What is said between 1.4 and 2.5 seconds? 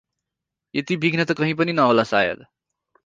कहीँ पनि नहोला सायद!